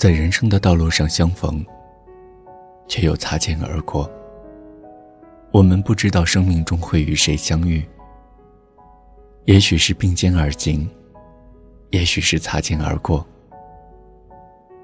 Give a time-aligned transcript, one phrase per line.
[0.00, 1.62] 在人生的道路上相逢，
[2.88, 4.10] 却又擦肩而过。
[5.52, 7.86] 我们不知道生命中会与谁相遇，
[9.44, 10.88] 也许是并肩而行，
[11.90, 13.26] 也许是擦肩而过。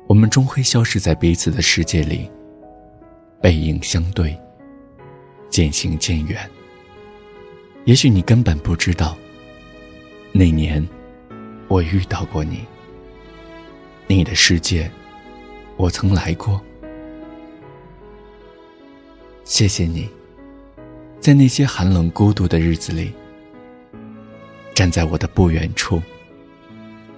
[0.07, 2.31] 我们终会消失在彼此的世界里，
[3.41, 4.39] 背影相对，
[5.49, 6.39] 渐行渐远。
[7.87, 9.17] 也许你根本不知道，
[10.31, 10.87] 那年
[11.69, 12.67] 我遇到过你，
[14.07, 14.91] 你的世界
[15.77, 16.61] 我曾来过。
[19.45, 20.09] 谢谢你，
[21.21, 23.13] 在那些寒冷孤独的日子里，
[24.75, 26.03] 站在我的不远处，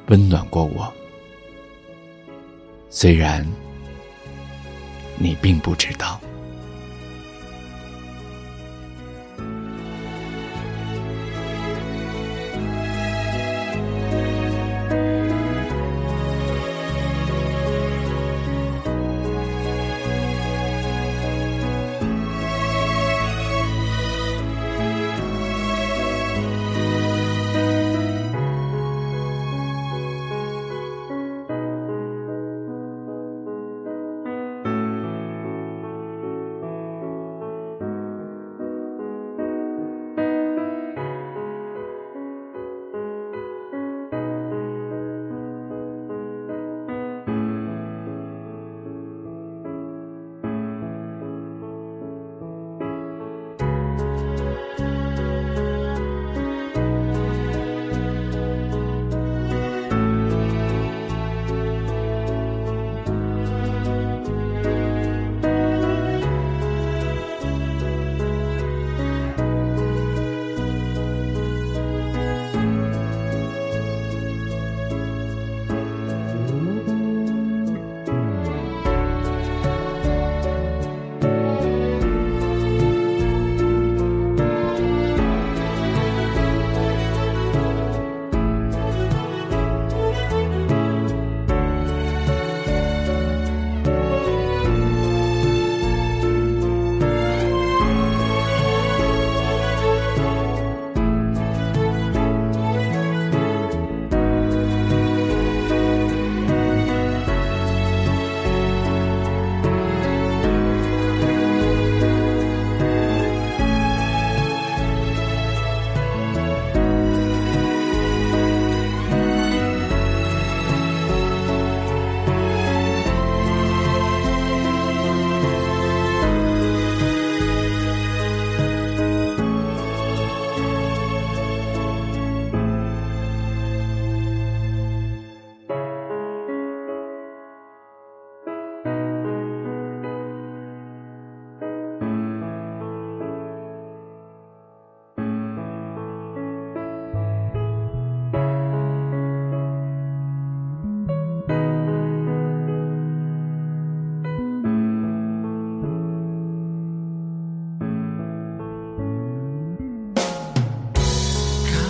[0.09, 0.93] 温暖过我。
[2.91, 3.47] 虽然
[5.17, 6.20] 你并不知道。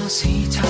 [0.08, 0.66] 是愁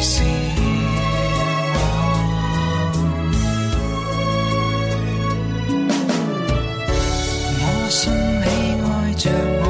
[0.00, 0.22] 笑
[1.74, 1.76] 我，
[7.60, 8.46] 我信你
[8.84, 9.30] 爱着
[9.60, 9.62] 我，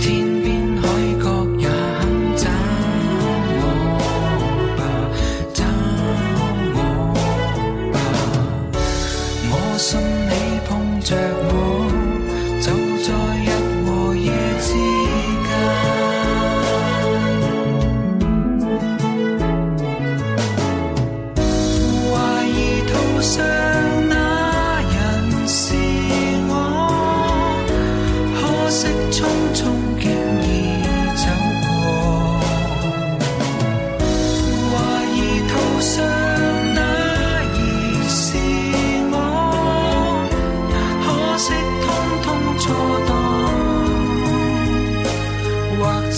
[0.00, 0.04] 天
[0.42, 0.82] 边海
[1.22, 1.24] 角
[1.58, 1.68] 也
[1.98, 2.02] 肯
[2.36, 2.42] 找
[3.60, 3.62] 我
[4.78, 4.80] 吧，
[5.52, 5.58] 找
[6.74, 6.78] 我
[7.92, 7.94] 吧，
[9.50, 10.30] 我信你
[10.66, 10.68] 碰
[11.02, 11.49] 着。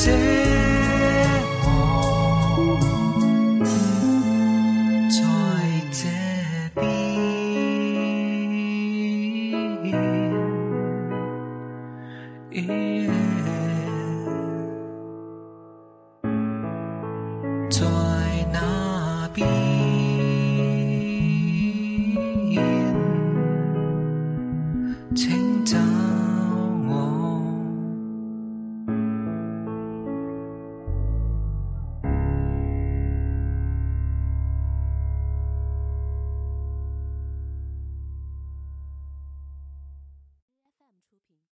[0.04, 0.31] say